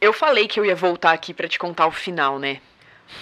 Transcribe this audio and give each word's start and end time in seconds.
Eu 0.00 0.14
falei 0.14 0.48
que 0.48 0.58
eu 0.58 0.64
ia 0.64 0.74
voltar 0.74 1.12
aqui 1.12 1.34
para 1.34 1.46
te 1.46 1.58
contar 1.58 1.86
o 1.86 1.90
final, 1.90 2.38
né? 2.38 2.56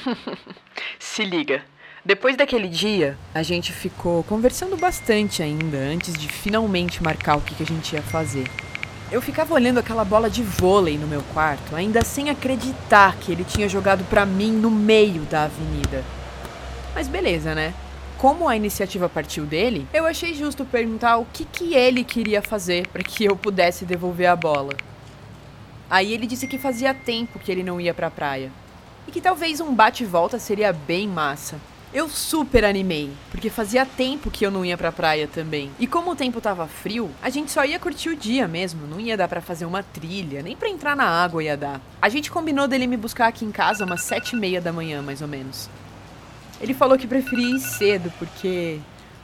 Se 0.97 1.25
liga. 1.25 1.65
Depois 2.05 2.37
daquele 2.37 2.69
dia, 2.69 3.19
a 3.35 3.43
gente 3.43 3.73
ficou 3.73 4.23
conversando 4.23 4.77
bastante 4.77 5.43
ainda 5.43 5.77
antes 5.77 6.15
de 6.15 6.29
finalmente 6.29 7.03
marcar 7.03 7.37
o 7.37 7.41
que, 7.41 7.61
a 7.61 7.67
gente 7.67 7.97
ia 7.97 8.03
fazer. 8.03 8.49
Eu 9.11 9.21
ficava 9.21 9.55
olhando 9.55 9.79
aquela 9.79 10.05
bola 10.05 10.31
de 10.31 10.41
vôlei 10.41 10.97
no 10.97 11.09
meu 11.09 11.21
quarto, 11.35 11.75
ainda 11.75 12.05
sem 12.05 12.31
acreditar 12.31 13.17
que 13.17 13.33
ele 13.33 13.43
tinha 13.43 13.69
jogado 13.69 14.05
para 14.05 14.25
mim 14.25 14.53
no 14.53 14.71
meio 14.71 15.23
da 15.23 15.45
avenida. 15.45 16.05
Mas 16.95 17.09
beleza, 17.09 17.57
né? 17.57 17.75
Como 18.17 18.49
a 18.49 18.55
iniciativa 18.55 19.09
partiu 19.09 19.45
dele, 19.45 19.85
eu 19.93 20.07
achei 20.07 20.33
justo 20.33 20.65
perguntar 20.65 21.17
o 21.17 21.27
que, 21.33 21.45
que 21.45 21.75
ele 21.75 22.05
queria 22.05 22.41
fazer 22.41 22.87
para 22.87 23.03
que 23.03 23.25
eu 23.25 23.35
pudesse 23.35 23.85
devolver 23.85 24.29
a 24.29 24.37
bola. 24.37 24.75
Aí 25.91 26.13
ele 26.13 26.27
disse 26.27 26.47
que 26.47 26.59
fazia 26.59 26.93
tempo 26.93 27.39
que 27.39 27.51
ele 27.51 27.63
não 27.63 27.81
ia 27.81 27.95
pra 27.95 28.11
praia. 28.11 28.51
E 29.07 29.11
que 29.11 29.21
talvez 29.21 29.61
um 29.61 29.75
bate-volta 29.75 30.39
seria 30.39 30.73
bem 30.73 31.09
massa. 31.09 31.59
Eu 31.95 32.07
super 32.07 32.67
animei, 32.67 33.11
porque 33.31 33.49
fazia 33.49 33.87
tempo 33.87 34.31
que 34.31 34.45
eu 34.45 34.51
não 34.51 34.63
ia 34.63 34.77
pra 34.77 34.93
praia 34.93 35.27
também. 35.27 35.71
E 35.79 35.87
como 35.87 36.11
o 36.11 36.17
tempo 36.17 36.39
tava 36.39 36.67
frio, 36.67 37.11
a 37.23 37.31
gente 37.31 37.51
só 37.51 37.65
ia 37.65 37.79
curtir 37.79 38.11
o 38.11 38.17
dia 38.17 38.47
mesmo, 38.47 38.87
não 38.87 39.01
ia 39.01 39.17
dar 39.17 39.27
para 39.27 39.41
fazer 39.41 39.65
uma 39.65 39.83
trilha, 39.83 40.43
nem 40.43 40.55
para 40.55 40.69
entrar 40.69 40.95
na 40.95 41.07
água 41.07 41.43
ia 41.43 41.57
dar. 41.57 41.81
A 42.03 42.11
gente 42.11 42.31
combinou 42.31 42.69
dele 42.69 42.87
me 42.87 42.99
buscar 42.99 43.29
aqui 43.29 43.47
em 43.47 43.51
casa 43.51 43.87
umas 43.87 44.03
sete 44.03 44.37
e 44.37 44.39
meia 44.39 44.61
da 44.61 44.71
manhã, 44.71 45.01
mais 45.01 45.23
ou 45.23 45.29
menos. 45.29 45.71
Ele 46.61 46.75
falou 46.75 46.99
que 46.99 47.07
preferia 47.07 47.57
ir 47.57 47.61
cedo, 47.61 48.13
porque... 48.19 48.79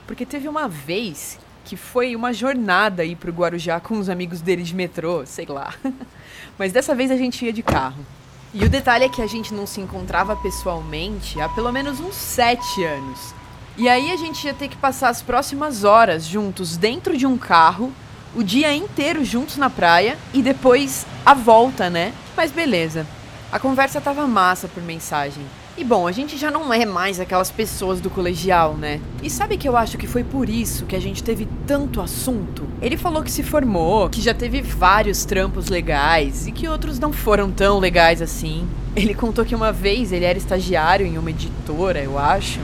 Porque 0.07 0.25
teve 0.25 0.47
uma 0.47 0.67
vez 0.67 1.37
que 1.65 1.75
foi 1.75 2.15
uma 2.15 2.31
jornada 2.31 3.03
ir 3.03 3.15
pro 3.15 3.31
Guarujá 3.31 3.79
com 3.79 3.97
os 3.97 4.07
amigos 4.07 4.39
dele 4.39 4.61
de 4.61 4.75
metrô, 4.75 5.25
sei 5.25 5.47
lá. 5.47 5.73
Mas 6.57 6.71
dessa 6.71 6.93
vez 6.93 7.09
a 7.09 7.17
gente 7.17 7.43
ia 7.43 7.51
de 7.51 7.63
carro. 7.63 8.05
E 8.53 8.63
o 8.63 8.69
detalhe 8.69 9.03
é 9.03 9.09
que 9.09 9.21
a 9.21 9.27
gente 9.27 9.53
não 9.53 9.65
se 9.65 9.81
encontrava 9.81 10.35
pessoalmente 10.35 11.41
há 11.41 11.49
pelo 11.49 11.71
menos 11.73 11.99
uns 11.99 12.15
sete 12.15 12.83
anos. 12.83 13.33
E 13.75 13.89
aí 13.89 14.11
a 14.11 14.15
gente 14.15 14.45
ia 14.45 14.53
ter 14.53 14.69
que 14.69 14.77
passar 14.77 15.09
as 15.09 15.21
próximas 15.21 15.83
horas 15.83 16.25
juntos 16.25 16.77
dentro 16.77 17.17
de 17.17 17.25
um 17.25 17.37
carro, 17.37 17.91
o 18.33 18.41
dia 18.41 18.73
inteiro 18.73 19.25
juntos 19.25 19.57
na 19.57 19.69
praia 19.69 20.17
e 20.33 20.41
depois 20.41 21.05
a 21.25 21.33
volta, 21.33 21.89
né? 21.89 22.13
Mas 22.37 22.51
beleza. 22.51 23.05
A 23.51 23.59
conversa 23.59 23.99
tava 23.99 24.25
massa 24.27 24.67
por 24.67 24.81
mensagem. 24.81 25.43
E 25.77 25.83
bom, 25.83 26.07
a 26.07 26.11
gente 26.13 26.37
já 26.37 26.49
não 26.49 26.73
é 26.73 26.85
mais 26.85 27.19
aquelas 27.19 27.51
pessoas 27.51 27.99
do 27.99 28.09
colegial, 28.09 28.75
né? 28.75 29.01
E 29.21 29.29
sabe 29.29 29.57
que 29.57 29.67
eu 29.67 29.75
acho 29.75 29.97
que 29.97 30.07
foi 30.07 30.23
por 30.23 30.47
isso 30.47 30.85
que 30.85 30.95
a 30.95 31.01
gente 31.01 31.21
teve 31.21 31.45
tanto 31.67 31.99
assunto? 31.99 32.65
Ele 32.81 32.95
falou 32.95 33.21
que 33.21 33.29
se 33.29 33.43
formou, 33.43 34.09
que 34.09 34.21
já 34.21 34.33
teve 34.33 34.61
vários 34.61 35.25
trampos 35.25 35.67
legais 35.67 36.47
e 36.47 36.53
que 36.53 36.65
outros 36.65 36.97
não 36.97 37.11
foram 37.11 37.51
tão 37.51 37.77
legais 37.77 38.21
assim. 38.21 38.65
Ele 38.95 39.13
contou 39.13 39.43
que 39.43 39.53
uma 39.53 39.73
vez 39.73 40.13
ele 40.13 40.23
era 40.23 40.37
estagiário 40.37 41.05
em 41.05 41.17
uma 41.17 41.29
editora, 41.29 41.99
eu 41.99 42.17
acho. 42.17 42.61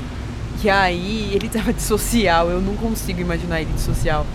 E 0.64 0.70
aí 0.70 1.32
ele 1.34 1.50
tava 1.50 1.74
de 1.74 1.82
social, 1.82 2.50
eu 2.50 2.62
não 2.62 2.78
consigo 2.78 3.20
imaginar 3.20 3.60
ele 3.60 3.74
de 3.74 3.82
social. 3.82 4.26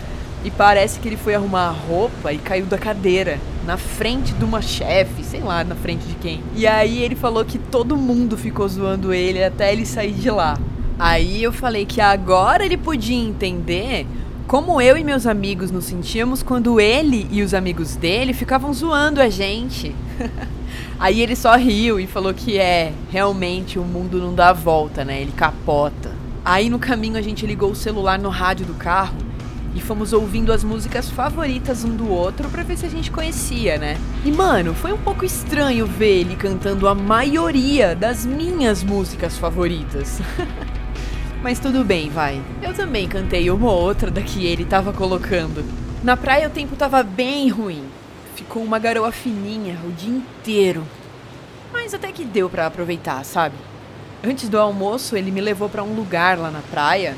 E 0.46 0.50
parece 0.52 1.00
que 1.00 1.08
ele 1.08 1.16
foi 1.16 1.34
arrumar 1.34 1.66
a 1.66 1.70
roupa 1.72 2.32
e 2.32 2.38
caiu 2.38 2.66
da 2.66 2.78
cadeira 2.78 3.40
na 3.66 3.76
frente 3.76 4.32
de 4.32 4.44
uma 4.44 4.62
chefe, 4.62 5.24
sei 5.24 5.40
lá, 5.40 5.64
na 5.64 5.74
frente 5.74 6.06
de 6.06 6.14
quem. 6.14 6.40
E 6.54 6.68
aí 6.68 7.02
ele 7.02 7.16
falou 7.16 7.44
que 7.44 7.58
todo 7.58 7.96
mundo 7.96 8.36
ficou 8.36 8.68
zoando 8.68 9.12
ele 9.12 9.42
até 9.42 9.72
ele 9.72 9.84
sair 9.84 10.12
de 10.12 10.30
lá. 10.30 10.56
Aí 11.00 11.42
eu 11.42 11.52
falei 11.52 11.84
que 11.84 12.00
agora 12.00 12.64
ele 12.64 12.76
podia 12.76 13.16
entender 13.16 14.06
como 14.46 14.80
eu 14.80 14.96
e 14.96 15.02
meus 15.02 15.26
amigos 15.26 15.72
nos 15.72 15.86
sentíamos 15.86 16.44
quando 16.44 16.78
ele 16.78 17.26
e 17.28 17.42
os 17.42 17.52
amigos 17.52 17.96
dele 17.96 18.32
ficavam 18.32 18.72
zoando 18.72 19.20
a 19.20 19.28
gente. 19.28 19.96
Aí 20.96 21.22
ele 21.22 21.34
só 21.34 21.56
riu 21.56 21.98
e 21.98 22.06
falou 22.06 22.32
que 22.32 22.56
é, 22.56 22.92
realmente 23.10 23.80
o 23.80 23.82
mundo 23.82 24.20
não 24.20 24.32
dá 24.32 24.52
volta, 24.52 25.04
né? 25.04 25.20
Ele 25.20 25.32
capota. 25.32 26.12
Aí 26.44 26.70
no 26.70 26.78
caminho 26.78 27.18
a 27.18 27.22
gente 27.22 27.44
ligou 27.44 27.72
o 27.72 27.74
celular 27.74 28.16
no 28.16 28.28
rádio 28.28 28.64
do 28.64 28.74
carro 28.74 29.25
e 29.76 29.80
fomos 29.80 30.14
ouvindo 30.14 30.54
as 30.54 30.64
músicas 30.64 31.10
favoritas 31.10 31.84
um 31.84 31.94
do 31.94 32.10
outro 32.10 32.48
para 32.48 32.62
ver 32.62 32.78
se 32.78 32.86
a 32.86 32.88
gente 32.88 33.10
conhecia, 33.10 33.76
né? 33.76 33.98
E 34.24 34.32
mano, 34.32 34.72
foi 34.72 34.90
um 34.90 34.96
pouco 34.98 35.22
estranho 35.22 35.84
ver 35.86 36.20
ele 36.20 36.34
cantando 36.34 36.88
a 36.88 36.94
maioria 36.94 37.94
das 37.94 38.24
minhas 38.24 38.82
músicas 38.82 39.36
favoritas. 39.36 40.18
Mas 41.42 41.58
tudo 41.58 41.84
bem, 41.84 42.08
vai. 42.08 42.40
Eu 42.62 42.72
também 42.72 43.06
cantei 43.06 43.50
uma 43.50 43.70
ou 43.70 43.78
outra 43.78 44.10
da 44.10 44.22
que 44.22 44.46
ele 44.46 44.64
tava 44.64 44.94
colocando. 44.94 45.62
Na 46.02 46.16
praia 46.16 46.48
o 46.48 46.50
tempo 46.50 46.74
tava 46.74 47.02
bem 47.02 47.50
ruim. 47.50 47.84
Ficou 48.34 48.62
uma 48.62 48.78
garoa 48.78 49.12
fininha 49.12 49.78
o 49.84 49.92
dia 49.92 50.16
inteiro. 50.16 50.84
Mas 51.70 51.92
até 51.92 52.10
que 52.12 52.24
deu 52.24 52.48
para 52.48 52.66
aproveitar, 52.66 53.22
sabe? 53.26 53.56
Antes 54.24 54.48
do 54.48 54.58
almoço, 54.58 55.16
ele 55.16 55.30
me 55.30 55.42
levou 55.42 55.68
para 55.68 55.84
um 55.84 55.94
lugar 55.94 56.38
lá 56.38 56.50
na 56.50 56.62
praia 56.62 57.14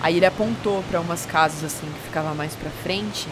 Aí 0.00 0.16
ele 0.16 0.26
apontou 0.26 0.82
para 0.90 1.00
umas 1.00 1.24
casas 1.26 1.64
assim 1.64 1.86
que 1.86 2.00
ficava 2.00 2.34
mais 2.34 2.54
para 2.54 2.70
frente 2.70 3.26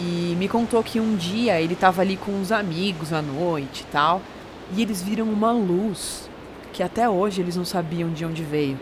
e 0.00 0.34
me 0.38 0.48
contou 0.48 0.82
que 0.82 1.00
um 1.00 1.16
dia 1.16 1.60
ele 1.60 1.74
estava 1.74 2.02
ali 2.02 2.16
com 2.16 2.32
uns 2.32 2.50
amigos 2.50 3.12
à 3.12 3.22
noite 3.22 3.82
e 3.82 3.92
tal, 3.92 4.20
e 4.74 4.82
eles 4.82 5.02
viram 5.02 5.26
uma 5.26 5.52
luz 5.52 6.28
que 6.72 6.82
até 6.82 7.08
hoje 7.08 7.40
eles 7.40 7.56
não 7.56 7.64
sabiam 7.64 8.12
de 8.12 8.24
onde 8.24 8.42
veio. 8.42 8.78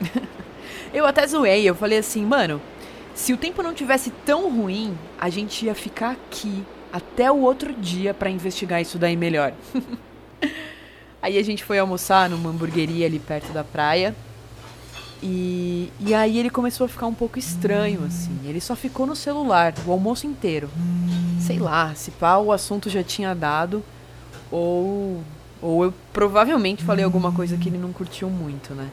eu 0.94 1.04
até 1.04 1.26
zoei, 1.26 1.68
eu 1.68 1.74
falei 1.74 1.98
assim, 1.98 2.24
mano, 2.24 2.60
se 3.14 3.32
o 3.32 3.36
tempo 3.36 3.62
não 3.62 3.74
tivesse 3.74 4.10
tão 4.24 4.48
ruim, 4.48 4.96
a 5.20 5.28
gente 5.28 5.66
ia 5.66 5.74
ficar 5.74 6.12
aqui 6.12 6.64
até 6.92 7.30
o 7.30 7.38
outro 7.38 7.72
dia 7.72 8.14
para 8.14 8.30
investigar 8.30 8.80
isso 8.80 8.98
daí 8.98 9.16
melhor. 9.16 9.52
Aí 11.20 11.36
a 11.36 11.42
gente 11.42 11.64
foi 11.64 11.80
almoçar 11.80 12.30
numa 12.30 12.50
hamburgueria 12.50 13.06
ali 13.06 13.18
perto 13.18 13.52
da 13.52 13.64
praia. 13.64 14.14
E, 15.22 15.92
e 16.00 16.14
aí 16.14 16.38
ele 16.38 16.50
começou 16.50 16.84
a 16.84 16.88
ficar 16.88 17.06
um 17.06 17.14
pouco 17.14 17.38
estranho, 17.38 18.04
assim. 18.04 18.38
Ele 18.44 18.60
só 18.60 18.76
ficou 18.76 19.06
no 19.06 19.16
celular 19.16 19.74
o 19.86 19.92
almoço 19.92 20.26
inteiro. 20.26 20.68
Sei 21.40 21.58
lá, 21.58 21.94
se 21.94 22.10
pá, 22.10 22.36
o 22.38 22.52
assunto 22.52 22.88
já 22.88 23.02
tinha 23.02 23.34
dado, 23.34 23.82
ou, 24.50 25.22
ou 25.60 25.84
eu 25.84 25.94
provavelmente 26.12 26.84
falei 26.84 27.04
alguma 27.04 27.32
coisa 27.32 27.56
que 27.56 27.68
ele 27.68 27.78
não 27.78 27.92
curtiu 27.92 28.28
muito, 28.28 28.74
né? 28.74 28.88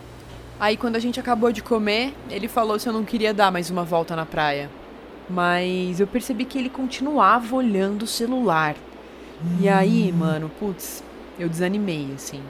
Aí 0.60 0.78
quando 0.78 0.96
a 0.96 1.00
gente 1.00 1.20
acabou 1.20 1.52
de 1.52 1.62
comer, 1.62 2.14
ele 2.30 2.48
falou 2.48 2.80
se 2.80 2.88
eu 2.88 2.94
não 2.94 3.04
queria 3.04 3.34
dar 3.34 3.52
mais 3.52 3.70
uma 3.70 3.84
volta 3.84 4.16
na 4.16 4.26
praia. 4.26 4.70
Mas 5.30 6.00
eu 6.00 6.08
percebi 6.08 6.46
que 6.46 6.58
ele 6.58 6.70
continuava 6.70 7.56
olhando 7.56 8.04
o 8.04 8.08
celular. 8.08 8.76
E 9.60 9.68
aí, 9.68 10.12
mano, 10.12 10.50
putz, 10.60 11.04
eu 11.38 11.50
desanimei, 11.50 12.10
assim. 12.16 12.42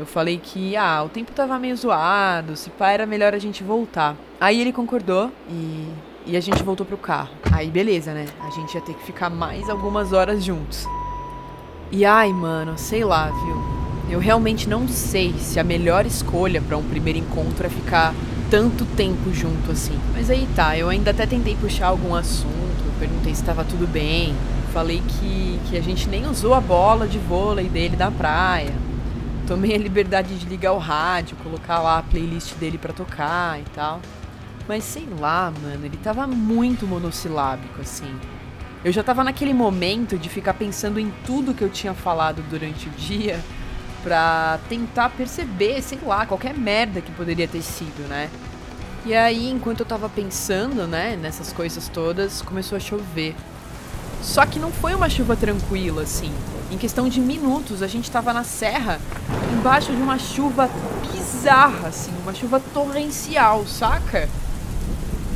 Eu 0.00 0.06
falei 0.06 0.40
que, 0.42 0.74
ah, 0.76 1.02
o 1.04 1.08
tempo 1.08 1.32
tava 1.32 1.58
meio 1.58 1.76
zoado, 1.76 2.56
se 2.56 2.70
pá, 2.70 2.90
era 2.90 3.06
melhor 3.06 3.34
a 3.34 3.38
gente 3.38 3.62
voltar. 3.62 4.16
Aí 4.40 4.60
ele 4.60 4.72
concordou 4.72 5.30
e, 5.48 5.88
e 6.26 6.36
a 6.36 6.40
gente 6.40 6.62
voltou 6.62 6.86
pro 6.86 6.96
carro. 6.96 7.30
Aí 7.52 7.70
beleza, 7.70 8.14
né? 8.14 8.26
A 8.40 8.50
gente 8.50 8.74
ia 8.74 8.80
ter 8.80 8.94
que 8.94 9.04
ficar 9.04 9.28
mais 9.28 9.68
algumas 9.68 10.12
horas 10.12 10.42
juntos. 10.42 10.86
E 11.90 12.06
ai, 12.06 12.32
mano, 12.32 12.78
sei 12.78 13.04
lá, 13.04 13.26
viu? 13.26 13.62
Eu 14.10 14.18
realmente 14.18 14.68
não 14.68 14.88
sei 14.88 15.34
se 15.38 15.60
a 15.60 15.64
melhor 15.64 16.06
escolha 16.06 16.60
para 16.60 16.76
um 16.76 16.82
primeiro 16.82 17.18
encontro 17.18 17.66
é 17.66 17.70
ficar 17.70 18.14
tanto 18.50 18.86
tempo 18.86 19.32
junto 19.32 19.70
assim. 19.70 19.98
Mas 20.14 20.30
aí 20.30 20.48
tá, 20.56 20.76
eu 20.76 20.88
ainda 20.88 21.10
até 21.10 21.26
tentei 21.26 21.54
puxar 21.54 21.88
algum 21.88 22.14
assunto, 22.14 22.98
perguntei 22.98 23.34
se 23.34 23.42
estava 23.42 23.62
tudo 23.62 23.86
bem. 23.86 24.34
Falei 24.72 25.02
que, 25.06 25.60
que 25.68 25.76
a 25.76 25.82
gente 25.82 26.08
nem 26.08 26.26
usou 26.26 26.54
a 26.54 26.60
bola 26.60 27.06
de 27.06 27.18
vôlei 27.18 27.68
dele 27.68 27.94
da 27.94 28.10
praia 28.10 28.72
tomei 29.46 29.74
a 29.74 29.78
liberdade 29.78 30.38
de 30.38 30.46
ligar 30.46 30.72
o 30.72 30.78
rádio, 30.78 31.36
colocar 31.42 31.80
lá 31.80 31.98
a 31.98 32.02
playlist 32.02 32.54
dele 32.54 32.78
para 32.78 32.92
tocar 32.92 33.60
e 33.60 33.64
tal. 33.74 34.00
Mas 34.68 34.84
sei 34.84 35.06
lá, 35.18 35.52
mano, 35.62 35.84
ele 35.84 35.96
tava 35.96 36.26
muito 36.26 36.86
monossilábico, 36.86 37.80
assim. 37.80 38.14
Eu 38.84 38.92
já 38.92 39.02
tava 39.02 39.22
naquele 39.22 39.54
momento 39.54 40.18
de 40.18 40.28
ficar 40.28 40.54
pensando 40.54 40.98
em 40.98 41.12
tudo 41.24 41.54
que 41.54 41.62
eu 41.62 41.70
tinha 41.70 41.94
falado 41.94 42.42
durante 42.48 42.88
o 42.88 42.90
dia 42.92 43.40
pra 44.02 44.58
tentar 44.68 45.10
perceber, 45.10 45.80
sei 45.80 45.98
lá, 46.04 46.26
qualquer 46.26 46.54
merda 46.54 47.00
que 47.00 47.12
poderia 47.12 47.46
ter 47.46 47.62
sido, 47.62 48.08
né? 48.08 48.28
E 49.04 49.14
aí, 49.14 49.50
enquanto 49.50 49.80
eu 49.80 49.86
tava 49.86 50.08
pensando, 50.08 50.86
né, 50.86 51.16
nessas 51.20 51.52
coisas 51.52 51.88
todas, 51.88 52.42
começou 52.42 52.76
a 52.76 52.80
chover. 52.80 53.34
Só 54.20 54.46
que 54.46 54.58
não 54.58 54.70
foi 54.70 54.94
uma 54.94 55.08
chuva 55.08 55.36
tranquila, 55.36 56.02
assim. 56.02 56.32
Em 56.72 56.78
questão 56.78 57.06
de 57.06 57.20
minutos, 57.20 57.82
a 57.82 57.86
gente 57.86 58.04
estava 58.04 58.32
na 58.32 58.44
serra, 58.44 58.98
embaixo 59.52 59.94
de 59.94 60.00
uma 60.00 60.18
chuva 60.18 60.70
bizarra, 61.02 61.88
assim, 61.88 62.10
uma 62.22 62.32
chuva 62.32 62.62
torrencial, 62.72 63.66
saca? 63.66 64.26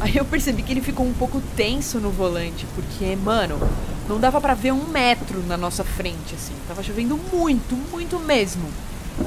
Aí 0.00 0.16
eu 0.16 0.24
percebi 0.24 0.62
que 0.62 0.72
ele 0.72 0.80
ficou 0.80 1.04
um 1.04 1.12
pouco 1.12 1.42
tenso 1.54 2.00
no 2.00 2.08
volante, 2.08 2.66
porque, 2.74 3.14
mano, 3.16 3.60
não 4.08 4.18
dava 4.18 4.40
para 4.40 4.54
ver 4.54 4.72
um 4.72 4.88
metro 4.88 5.42
na 5.46 5.58
nossa 5.58 5.84
frente, 5.84 6.34
assim. 6.34 6.54
Tava 6.66 6.82
chovendo 6.82 7.20
muito, 7.30 7.76
muito 7.92 8.18
mesmo. 8.18 8.66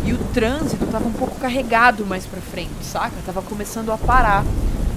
E 0.04 0.12
o 0.12 0.18
trânsito 0.34 0.88
tava 0.88 1.08
um 1.08 1.14
pouco 1.14 1.36
carregado 1.40 2.08
mais 2.08 2.26
pra 2.26 2.42
frente, 2.42 2.84
saca? 2.84 3.18
Tava 3.24 3.44
começando 3.44 3.92
a 3.92 3.98
parar. 4.00 4.44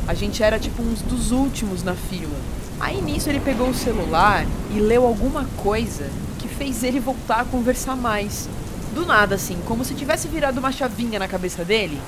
A 0.08 0.14
gente 0.14 0.42
era 0.42 0.58
tipo 0.58 0.82
uns 0.82 1.02
dos 1.02 1.30
últimos 1.30 1.82
na 1.82 1.94
fila. 1.94 2.34
Aí 2.80 3.02
nisso 3.02 3.28
ele 3.28 3.38
pegou 3.38 3.68
o 3.68 3.74
celular 3.74 4.46
e 4.74 4.80
leu 4.80 5.06
alguma 5.06 5.44
coisa 5.58 6.08
fez 6.52 6.84
ele 6.84 7.00
voltar 7.00 7.40
a 7.40 7.44
conversar 7.44 7.96
mais. 7.96 8.49
Do 8.94 9.06
nada, 9.06 9.34
assim, 9.34 9.58
como 9.66 9.84
se 9.84 9.94
tivesse 9.94 10.28
virado 10.28 10.58
uma 10.58 10.70
chavinha 10.70 11.19
na 11.19 11.26
cabeça 11.26 11.64
dele. 11.64 11.99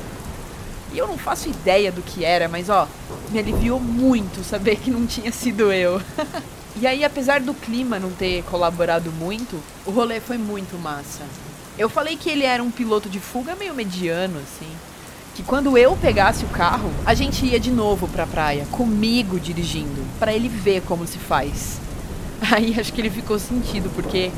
E 0.93 0.99
eu 0.99 1.09
não 1.09 1.19
faço 1.19 1.49
ideia 1.49 1.91
do 1.91 2.03
que 2.03 2.25
era, 2.25 2.47
mas 2.47 2.69
ó, 2.69 2.87
me 3.31 3.39
aliviou 3.39 3.81
muito 3.81 4.45
saber 4.45 4.77
que 4.77 4.91
não 4.91 5.07
tinha 5.07 5.33
sido 5.33 5.73
eu. 5.73 6.01
e 6.81 6.87
aí, 6.87 7.05
apesar 7.05 7.41
do 7.41 7.53
clima 7.53 7.99
não 7.99 8.11
ter 8.11 8.45
colaborado 8.45 9.11
muito, 9.11 9.61
o 9.85 9.91
rolê 9.91 10.21
foi 10.21 10.39
muito 10.39 10.79
massa. 10.79 11.25
Eu 11.77 11.89
falei 11.89 12.17
que 12.17 12.31
ele 12.31 12.45
era 12.45 12.63
um 12.63 12.71
piloto 12.71 13.09
de 13.09 13.19
fuga 13.19 13.57
meio 13.57 13.75
mediano, 13.75 14.39
assim. 14.39 14.71
Que 15.35 15.43
quando 15.43 15.77
eu 15.77 15.97
pegasse 15.97 16.45
o 16.45 16.49
carro, 16.49 16.93
a 17.05 17.13
gente 17.13 17.45
ia 17.45 17.59
de 17.59 17.73
novo 17.73 18.07
pra 18.07 18.25
praia, 18.25 18.65
comigo 18.71 19.41
dirigindo, 19.41 20.05
para 20.21 20.33
ele 20.33 20.49
ver 20.49 20.83
como 20.83 21.09
se 21.09 21.19
faz. 21.19 21.81
Aí 22.53 22.79
acho 22.79 22.93
que 22.93 23.01
ele 23.01 23.11
ficou 23.11 23.39
sentido, 23.39 23.91
porque 23.95 24.31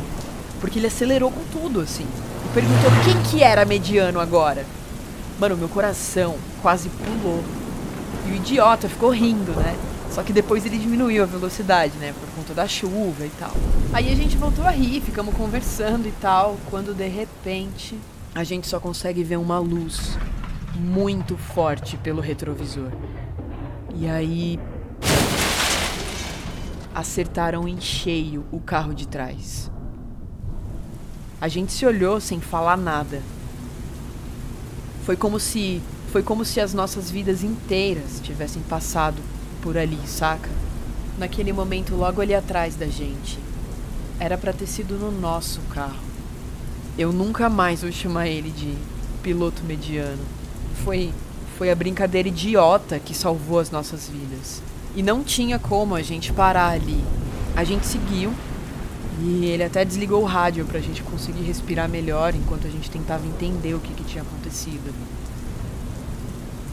porque 0.60 0.78
ele 0.78 0.86
acelerou 0.86 1.30
com 1.30 1.44
tudo, 1.52 1.80
assim. 1.80 2.06
E 2.44 2.54
perguntou 2.54 2.90
quem 3.04 3.22
que 3.24 3.42
era 3.42 3.64
mediano 3.64 4.20
agora. 4.20 4.64
Mano, 5.38 5.56
meu 5.56 5.68
coração 5.68 6.36
quase 6.62 6.88
pulou. 6.88 7.44
E 8.26 8.32
o 8.32 8.36
idiota 8.36 8.88
ficou 8.88 9.10
rindo, 9.10 9.52
né? 9.52 9.76
Só 10.10 10.22
que 10.22 10.32
depois 10.32 10.64
ele 10.64 10.78
diminuiu 10.78 11.22
a 11.22 11.26
velocidade, 11.26 11.98
né? 11.98 12.14
Por 12.18 12.28
conta 12.34 12.54
da 12.54 12.66
chuva 12.66 13.26
e 13.26 13.30
tal. 13.38 13.52
Aí 13.92 14.10
a 14.10 14.16
gente 14.16 14.36
voltou 14.36 14.64
a 14.64 14.70
rir, 14.70 15.00
ficamos 15.02 15.34
conversando 15.34 16.08
e 16.08 16.12
tal. 16.12 16.56
Quando 16.70 16.94
de 16.94 17.06
repente 17.06 17.98
a 18.34 18.42
gente 18.42 18.66
só 18.66 18.80
consegue 18.80 19.22
ver 19.22 19.36
uma 19.36 19.58
luz 19.58 20.18
muito 20.74 21.36
forte 21.36 21.96
pelo 21.98 22.20
retrovisor. 22.20 22.90
E 23.94 24.08
aí. 24.08 24.58
Acertaram 26.96 27.68
em 27.68 27.78
cheio 27.78 28.46
o 28.50 28.58
carro 28.58 28.94
de 28.94 29.06
trás. 29.06 29.70
A 31.38 31.46
gente 31.46 31.70
se 31.70 31.84
olhou 31.84 32.18
sem 32.22 32.40
falar 32.40 32.78
nada. 32.78 33.20
Foi 35.04 35.14
como 35.14 35.38
se 35.38 35.82
foi 36.10 36.22
como 36.22 36.42
se 36.42 36.58
as 36.58 36.72
nossas 36.72 37.10
vidas 37.10 37.42
inteiras 37.42 38.18
tivessem 38.22 38.62
passado 38.62 39.20
por 39.60 39.76
ali, 39.76 40.00
saca? 40.06 40.48
Naquele 41.18 41.52
momento 41.52 41.94
logo 41.94 42.22
ali 42.22 42.34
atrás 42.34 42.76
da 42.76 42.86
gente. 42.86 43.38
Era 44.18 44.38
para 44.38 44.54
ter 44.54 44.66
sido 44.66 44.94
no 44.94 45.10
nosso 45.10 45.60
carro. 45.74 46.00
Eu 46.96 47.12
nunca 47.12 47.50
mais 47.50 47.82
vou 47.82 47.92
chamar 47.92 48.26
ele 48.26 48.48
de 48.48 48.74
piloto 49.22 49.62
mediano. 49.64 50.24
Foi 50.82 51.12
foi 51.58 51.70
a 51.70 51.74
brincadeira 51.74 52.28
idiota 52.28 52.98
que 52.98 53.14
salvou 53.14 53.58
as 53.58 53.70
nossas 53.70 54.08
vidas. 54.08 54.62
E 54.96 55.02
não 55.02 55.22
tinha 55.22 55.58
como 55.58 55.94
a 55.94 56.02
gente 56.02 56.32
parar 56.32 56.70
ali. 56.70 57.04
A 57.54 57.62
gente 57.62 57.86
seguiu 57.86 58.32
e 59.22 59.44
ele 59.44 59.62
até 59.62 59.84
desligou 59.84 60.22
o 60.22 60.26
rádio 60.26 60.64
pra 60.64 60.80
gente 60.80 61.02
conseguir 61.02 61.42
respirar 61.42 61.88
melhor 61.88 62.34
enquanto 62.34 62.66
a 62.66 62.70
gente 62.70 62.90
tentava 62.90 63.26
entender 63.26 63.74
o 63.74 63.80
que, 63.80 63.92
que 63.92 64.04
tinha 64.04 64.22
acontecido. 64.22 64.92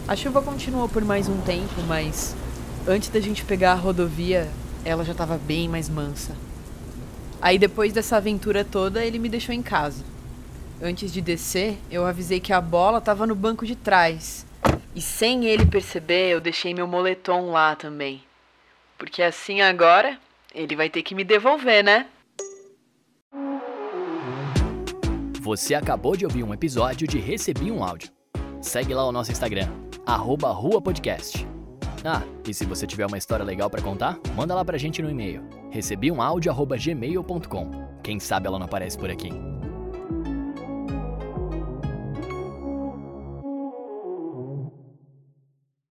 A 0.08 0.16
chuva 0.16 0.42
continuou 0.42 0.90
por 0.90 1.04
mais 1.06 1.30
um 1.30 1.40
tempo, 1.42 1.82
mas 1.88 2.36
antes 2.88 3.10
da 3.10 3.20
gente 3.20 3.46
pegar 3.46 3.74
a 3.74 3.76
rodovia, 3.76 4.50
ela 4.84 5.06
já 5.06 5.12
estava 5.14 5.38
bem 5.38 5.70
mais 5.70 5.88
mansa. 5.88 6.36
Aí 7.42 7.58
depois 7.58 7.92
dessa 7.94 8.18
aventura 8.18 8.64
toda, 8.64 9.04
ele 9.04 9.20
me 9.20 9.30
deixou 9.30 9.54
em 9.54 9.62
casa. 9.62 10.04
Antes 10.82 11.12
de 11.12 11.22
descer, 11.22 11.78
eu 11.92 12.06
avisei 12.06 12.40
que 12.40 12.52
a 12.52 12.60
bola 12.60 12.98
estava 12.98 13.28
no 13.28 13.36
banco 13.36 13.66
de 13.66 13.76
trás. 13.76 14.46
E 14.96 15.02
sem 15.02 15.46
ele 15.46 15.66
perceber, 15.66 16.30
eu 16.30 16.40
deixei 16.40 16.72
meu 16.74 16.88
moletom 16.88 17.52
lá 17.52 17.76
também. 17.76 18.22
Porque 18.98 19.22
assim 19.24 19.62
agora, 19.62 20.18
ele 20.54 20.76
vai 20.76 20.90
ter 20.90 21.02
que 21.02 21.16
me 21.16 21.24
devolver, 21.24 21.82
né? 21.84 22.06
Você 25.42 25.74
acabou 25.76 26.16
de 26.16 26.26
ouvir 26.26 26.44
um 26.44 26.54
episódio 26.54 27.08
de 27.08 27.18
Recebi 27.20 27.72
um 27.72 27.84
Áudio. 27.84 28.12
Segue 28.62 28.94
lá 28.94 29.06
o 29.06 29.12
nosso 29.12 29.32
Instagram, 29.32 29.68
arroba 30.06 30.52
Rua 30.52 30.80
Podcast. 30.82 31.46
Ah, 32.06 32.22
e 32.48 32.54
se 32.54 32.66
você 32.66 32.86
tiver 32.86 33.06
uma 33.06 33.18
história 33.18 33.44
legal 33.44 33.70
para 33.70 33.82
contar, 33.82 34.18
manda 34.36 34.56
lá 34.56 34.64
pra 34.64 34.78
gente 34.78 35.02
no 35.02 35.10
e-mail. 35.10 35.44
recebiumaudio.gmail.com. 35.72 37.72
Quem 38.04 38.20
sabe 38.20 38.48
ela 38.48 38.60
não 38.60 38.66
aparece 38.66 38.98
por 38.98 39.10
aqui. 39.10 39.30